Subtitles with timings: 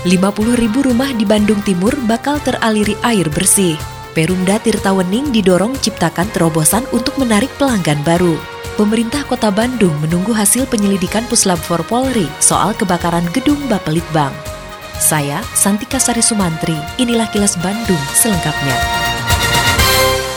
[0.00, 3.76] 50 ribu rumah di Bandung Timur bakal teraliri air bersih.
[4.16, 8.40] Perumda Tirtawening didorong ciptakan terobosan untuk menarik pelanggan baru.
[8.80, 14.32] Pemerintah Kota Bandung menunggu hasil penyelidikan Puslab for Polri soal kebakaran gedung Bapelitbang.
[14.96, 19.09] Saya, Santika Sari Sumantri, inilah kilas Bandung selengkapnya.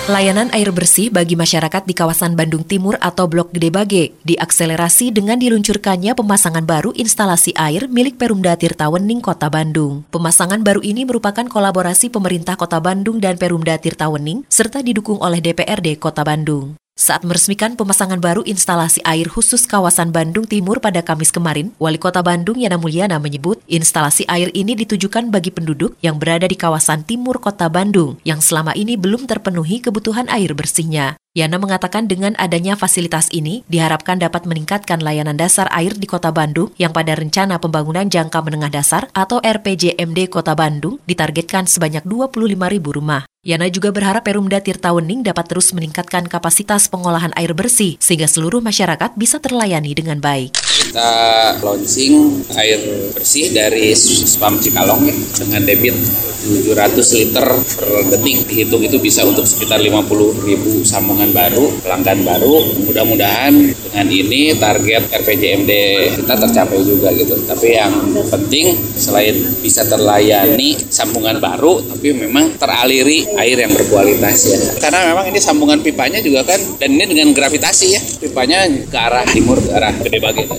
[0.04, 5.40] Layanan air bersih bagi masyarakat di kawasan Bandung Timur atau Blok Gede Bage diakselerasi dengan
[5.40, 10.04] diluncurkannya pemasangan baru instalasi air milik Perumda Tirtawening Kota Bandung.
[10.12, 15.96] Pemasangan baru ini merupakan kolaborasi pemerintah Kota Bandung dan Perumda Tirtawening serta didukung oleh DPRD
[15.96, 16.76] Kota Bandung.
[16.94, 22.22] Saat meresmikan pemasangan baru instalasi air khusus kawasan Bandung Timur pada Kamis kemarin, Wali Kota
[22.22, 27.42] Bandung Yana Mulyana menyebut instalasi air ini ditujukan bagi penduduk yang berada di kawasan timur
[27.42, 31.18] Kota Bandung yang selama ini belum terpenuhi kebutuhan air bersihnya.
[31.34, 36.70] Yana mengatakan dengan adanya fasilitas ini diharapkan dapat meningkatkan layanan dasar air di Kota Bandung
[36.78, 42.38] yang pada rencana pembangunan jangka menengah dasar atau RPJMD Kota Bandung ditargetkan sebanyak 25
[42.70, 43.26] ribu rumah.
[43.42, 49.18] Yana juga berharap Perumda Tirtawening dapat terus meningkatkan kapasitas pengolahan air bersih sehingga seluruh masyarakat
[49.18, 50.54] bisa terlayani dengan baik.
[50.54, 55.98] Kita launching air bersih dari spam Cikalong ya, dengan debit
[56.44, 62.56] 700 liter per detik dihitung itu bisa untuk sekitar 50 ribu sambungan baru pelanggan baru.
[62.90, 65.72] Mudah-mudahan dengan ini target RPJMD
[66.20, 67.38] kita tercapai juga gitu.
[67.48, 67.94] Tapi yang
[68.28, 74.60] penting selain bisa terlayani sambungan baru tapi memang teraliri air yang berkualitas ya.
[74.82, 78.02] Karena memang ini sambungan pipanya juga kan dan ini dengan gravitasi ya.
[78.20, 80.58] Pipanya ke arah timur ke arah Gede tadi ya.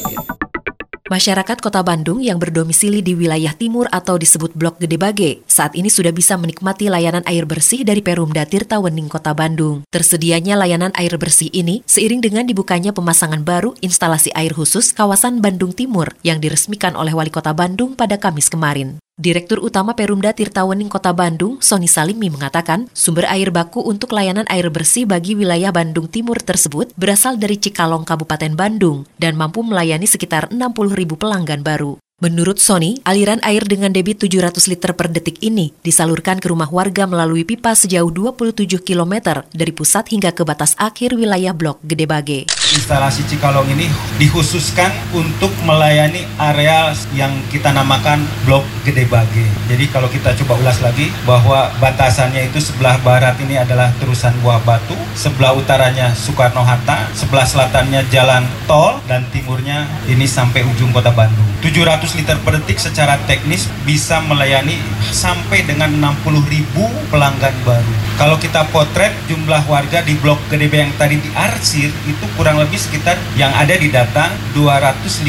[1.14, 5.86] Masyarakat Kota Bandung yang berdomisili di wilayah timur atau disebut Blok Gede Bage saat ini
[5.86, 9.86] sudah bisa menikmati layanan air bersih dari Perumda Tirta Wening Kota Bandung.
[9.94, 15.70] Tersedianya layanan air bersih ini seiring dengan dibukanya pemasangan baru instalasi air khusus kawasan Bandung
[15.70, 19.03] Timur yang diresmikan oleh Wali Kota Bandung pada Kamis kemarin.
[19.14, 24.66] Direktur Utama Perumda Tirtawening Kota Bandung, Sony Salimi mengatakan, sumber air baku untuk layanan air
[24.74, 30.50] bersih bagi wilayah Bandung Timur tersebut berasal dari Cikalong Kabupaten Bandung dan mampu melayani sekitar
[30.50, 32.03] 60 ribu pelanggan baru.
[32.22, 37.10] Menurut Sony, aliran air dengan debit 700 liter per detik ini disalurkan ke rumah warga
[37.10, 42.48] melalui pipa sejauh 27 km dari pusat hingga ke batas akhir wilayah blok Gede Bage.
[42.72, 49.44] Instalasi Cikalong ini dikhususkan untuk melayani area yang kita namakan blok Gede Bage.
[49.68, 54.62] Jadi kalau kita coba ulas lagi bahwa batasannya itu sebelah barat ini adalah terusan Buah
[54.62, 61.53] Batu, sebelah utaranya Soekarno-Hatta, sebelah selatannya Jalan Tol, dan timurnya ini sampai ujung kota Bandung.
[61.64, 64.76] 700 liter per detik secara teknis bisa melayani
[65.08, 65.88] sampai dengan
[66.20, 67.92] 60 ribu pelanggan baru.
[68.20, 73.16] Kalau kita potret jumlah warga di blok GDB yang tadi diarsir itu kurang lebih sekitar
[73.40, 75.24] yang ada di data 250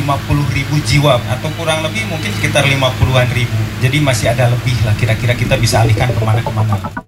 [0.51, 3.55] ribu jiwa atau kurang lebih mungkin sekitar 50-an ribu.
[3.79, 7.04] Jadi masih ada lebih lah kira-kira kita bisa alihkan ke mana-kemana.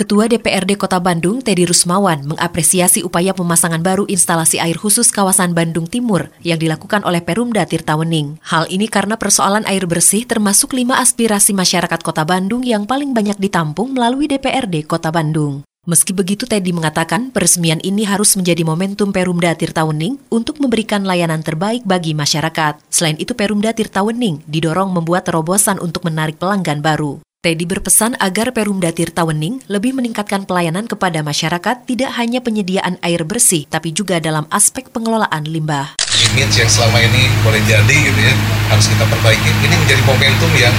[0.00, 5.84] Ketua DPRD Kota Bandung, Teddy Rusmawan, mengapresiasi upaya pemasangan baru instalasi air khusus kawasan Bandung
[5.84, 8.40] Timur yang dilakukan oleh Perumda Tirtawening.
[8.40, 13.36] Hal ini karena persoalan air bersih termasuk lima aspirasi masyarakat Kota Bandung yang paling banyak
[13.36, 15.68] ditampung melalui DPRD Kota Bandung.
[15.84, 21.84] Meski begitu, Teddy mengatakan peresmian ini harus menjadi momentum Perumda Tirtawening untuk memberikan layanan terbaik
[21.84, 22.80] bagi masyarakat.
[22.88, 27.20] Selain itu, Perumda Tirtawening didorong membuat terobosan untuk menarik pelanggan baru.
[27.40, 33.64] Teddy berpesan agar Perumda Tirtawening lebih meningkatkan pelayanan kepada masyarakat tidak hanya penyediaan air bersih,
[33.64, 35.96] tapi juga dalam aspek pengelolaan limbah.
[36.20, 38.36] Image yang selama ini boleh jadi gitu ya,
[38.68, 39.56] harus kita perbaiki.
[39.56, 40.76] Ini menjadi momentum yang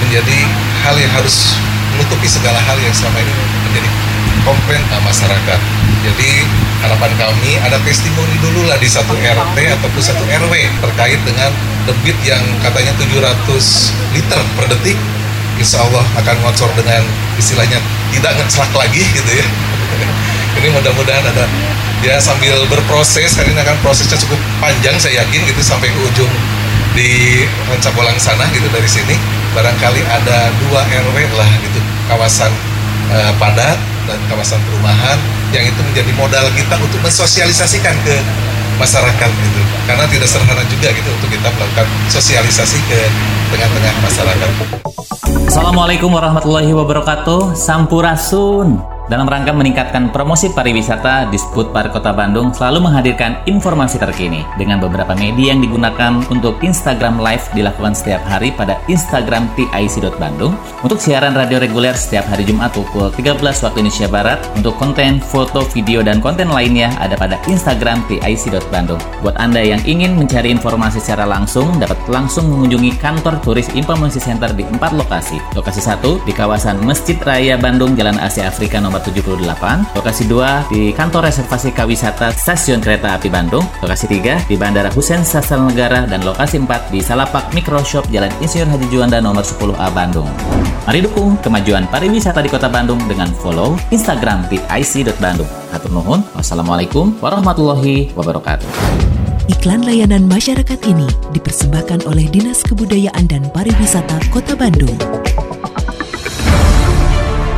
[0.00, 0.38] menjadi
[0.88, 1.52] hal yang harus
[1.92, 3.32] menutupi segala hal yang selama ini
[3.68, 3.88] menjadi
[4.48, 5.60] komplain masyarakat.
[6.00, 6.30] Jadi
[6.80, 11.52] harapan kami ada testimoni dulu lah di satu RT ataupun satu RW terkait dengan
[11.84, 14.96] debit yang katanya 700 liter per detik
[15.58, 17.02] insya Allah akan ngocor dengan
[17.36, 17.82] istilahnya
[18.14, 19.46] tidak ngecelak lagi gitu ya.
[20.58, 21.44] Ini mudah-mudahan ada
[22.02, 26.30] ya sambil berproses hari ini akan prosesnya cukup panjang saya yakin gitu sampai ke ujung
[26.94, 29.14] di Rancabolang sana gitu dari sini.
[29.54, 31.80] Barangkali ada dua RW lah gitu
[32.10, 32.50] kawasan
[33.10, 35.18] eh, padat dan kawasan perumahan
[35.50, 38.16] yang itu menjadi modal kita untuk mensosialisasikan ke
[38.78, 39.60] masyarakat gitu.
[39.90, 43.00] Karena tidak sederhana juga gitu untuk kita melakukan sosialisasi ke
[43.50, 44.50] tengah-tengah masyarakat.
[45.48, 47.56] Assalamualaikum warahmatullahi wabarakatuh.
[47.56, 48.97] Sampurasun.
[49.08, 55.16] Dalam rangka meningkatkan promosi pariwisata, Disput Park Kota Bandung selalu menghadirkan informasi terkini dengan beberapa
[55.16, 60.52] media yang digunakan untuk Instagram Live dilakukan setiap hari pada Instagram TIC.Bandung
[60.84, 65.64] untuk siaran radio reguler setiap hari Jumat pukul 13 waktu Indonesia Barat untuk konten, foto,
[65.72, 69.00] video, dan konten lainnya ada pada Instagram TIC.Bandung.
[69.24, 74.52] Buat Anda yang ingin mencari informasi secara langsung, dapat langsung mengunjungi kantor turis Informasi Center
[74.52, 75.40] di empat lokasi.
[75.56, 80.72] Lokasi satu di kawasan Masjid Raya Bandung, Jalan Asia Afrika nomor nomor 78, lokasi 2
[80.72, 86.04] di kantor reservasi kawisata Stasiun Kereta Api Bandung, lokasi 3 di Bandara Hussein Sastra Negara,
[86.06, 90.26] dan lokasi 4 di Salapak Microshop Jalan Insinyur Haji Juanda nomor 10A Bandung.
[90.88, 95.48] Mari dukung kemajuan pariwisata di Kota Bandung dengan follow Instagram di ic.bandung.
[95.68, 96.24] Hatur nuhun.
[96.32, 98.68] Wassalamualaikum warahmatullahi wabarakatuh.
[99.48, 104.96] Iklan layanan masyarakat ini dipersembahkan oleh Dinas Kebudayaan dan Pariwisata Kota Bandung.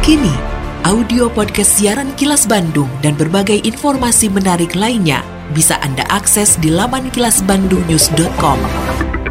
[0.03, 0.50] Kini,
[0.81, 5.21] Audio podcast siaran Kilas Bandung dan berbagai informasi menarik lainnya
[5.53, 8.57] bisa Anda akses di laman kilasbandungnews.com.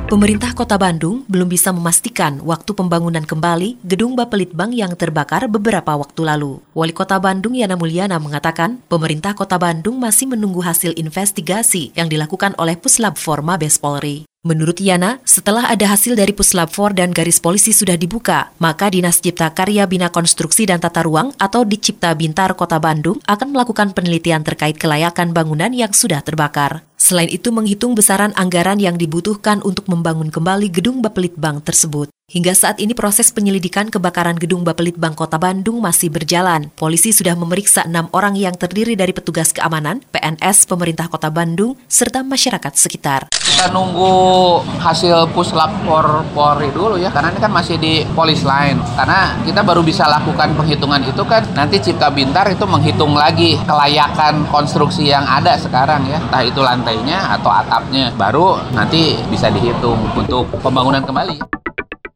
[0.05, 6.21] Pemerintah Kota Bandung belum bisa memastikan waktu pembangunan kembali gedung Bapelitbang yang terbakar beberapa waktu
[6.21, 6.61] lalu.
[6.77, 12.53] Wali Kota Bandung Yana Mulyana mengatakan, pemerintah Kota Bandung masih menunggu hasil investigasi yang dilakukan
[12.61, 14.28] oleh Puslab Forma Mabes Polri.
[14.39, 19.19] Menurut Yana, setelah ada hasil dari Puslap 4 dan garis polisi sudah dibuka, maka Dinas
[19.19, 24.47] Cipta Karya Bina Konstruksi dan Tata Ruang atau Dicipta Bintar Kota Bandung akan melakukan penelitian
[24.47, 26.87] terkait kelayakan bangunan yang sudah terbakar.
[26.95, 32.07] Selain itu menghitung besaran anggaran yang dibutuhkan untuk membangun kembali gedung Bapelitbang tersebut.
[32.29, 36.69] Hingga saat ini proses penyelidikan kebakaran gedung Bapelitbang Kota Bandung masih berjalan.
[36.77, 42.21] Polisi sudah memeriksa enam orang yang terdiri dari petugas keamanan, PNS, pemerintah Kota Bandung, serta
[42.21, 43.33] masyarakat sekitar.
[43.33, 48.77] Kita nunggu hasil puslap por Polri dulu ya, karena ini kan masih di polis lain.
[48.93, 54.45] Karena kita baru bisa lakukan penghitungan itu kan nanti Cipta Bintar itu menghitung lagi kelayakan
[54.53, 60.45] konstruksi yang ada sekarang ya, entah itu lantainya atau atapnya, baru nanti bisa dihitung untuk
[60.61, 61.58] pembangunan kembali.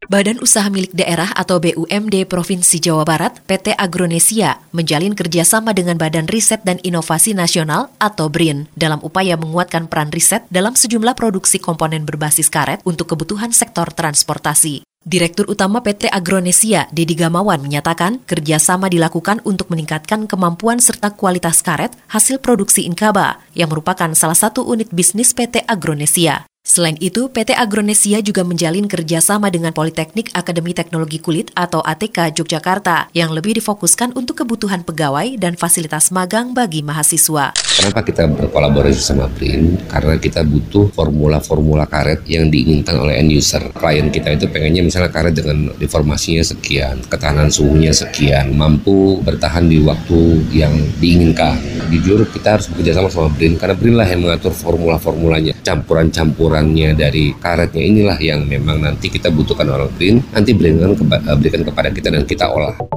[0.04, 6.28] Badan Usaha Milik Daerah atau BUMD Provinsi Jawa Barat, PT Agronesia, menjalin kerjasama dengan Badan
[6.28, 12.04] Riset dan Inovasi Nasional atau BRIN dalam upaya menguatkan peran riset dalam sejumlah produksi komponen
[12.04, 14.84] berbasis karet untuk kebutuhan sektor transportasi.
[15.04, 21.92] Direktur Utama PT Agronesia, Dedi Gamawan, menyatakan kerjasama dilakukan untuk meningkatkan kemampuan serta kualitas karet
[22.08, 26.48] hasil produksi Inkaba, yang merupakan salah satu unit bisnis PT Agronesia.
[26.64, 33.12] Selain itu, PT Agronesia juga menjalin kerjasama dengan Politeknik Akademi Teknologi Kulit atau ATK Yogyakarta
[33.12, 37.52] yang lebih difokuskan untuk kebutuhan pegawai dan fasilitas magang bagi mahasiswa.
[37.52, 39.76] Kenapa kita berkolaborasi sama BRIN?
[39.92, 43.60] Karena kita butuh formula-formula karet yang diinginkan oleh end user.
[43.76, 49.84] Klien kita itu pengennya misalnya karet dengan deformasinya sekian, ketahanan suhunya sekian, mampu bertahan di
[49.84, 51.60] waktu yang diinginkan.
[51.92, 56.94] Jujur kita harus bekerja sama sama BRIN karena BRIN lah yang mengatur formula-formulanya, campuran-campuran ukurannya
[56.94, 62.22] dari karetnya inilah yang memang nanti kita butuhkan orang print nanti berikan kepada kita dan
[62.22, 62.93] kita olah.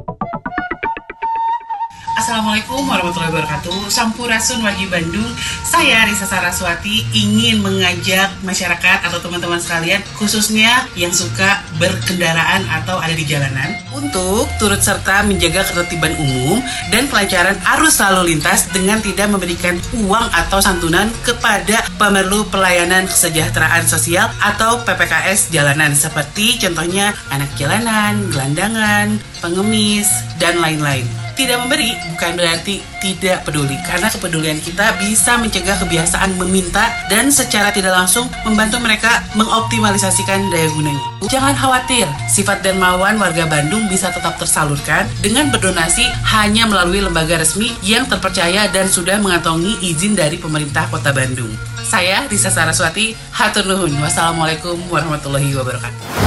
[2.18, 3.94] Assalamualaikum warahmatullahi wabarakatuh.
[3.94, 5.30] Sampurasun Wagi Bandung.
[5.62, 13.14] Saya Risa Saraswati ingin mengajak masyarakat atau teman-teman sekalian Khususnya yang suka berkendaraan atau ada
[13.14, 16.58] di jalanan Untuk turut serta menjaga ketertiban umum
[16.90, 23.86] Dan kelancaran arus lalu lintas Dengan tidak memberikan uang atau santunan kepada pemerlu pelayanan kesejahteraan
[23.86, 30.10] sosial Atau PPKS jalanan Seperti contohnya anak jalanan, gelandangan, pengemis,
[30.42, 36.90] dan lain-lain tidak memberi bukan berarti tidak peduli karena kepedulian kita bisa mencegah kebiasaan meminta
[37.08, 41.06] dan secara tidak langsung membantu mereka mengoptimalisasikan daya gunanya.
[41.30, 47.70] Jangan khawatir, sifat dermawan warga Bandung bisa tetap tersalurkan dengan berdonasi hanya melalui lembaga resmi
[47.86, 51.54] yang terpercaya dan sudah mengantongi izin dari pemerintah Kota Bandung.
[51.86, 53.94] Saya Risa Saraswati, hatur nuhun.
[54.02, 56.27] Wassalamualaikum warahmatullahi wabarakatuh.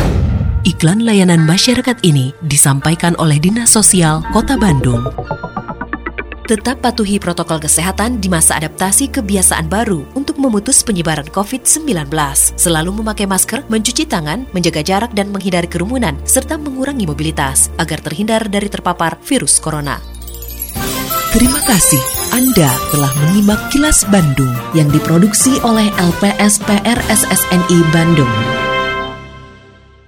[0.60, 5.08] Iklan layanan masyarakat ini disampaikan oleh Dinas Sosial Kota Bandung.
[6.44, 12.12] Tetap patuhi protokol kesehatan di masa adaptasi kebiasaan baru untuk memutus penyebaran COVID-19.
[12.60, 18.44] Selalu memakai masker, mencuci tangan, menjaga jarak dan menghindari kerumunan, serta mengurangi mobilitas agar terhindar
[18.52, 19.96] dari terpapar virus corona.
[21.32, 22.02] Terima kasih
[22.36, 28.69] Anda telah menyimak kilas Bandung yang diproduksi oleh LPSPR SSNI Bandung.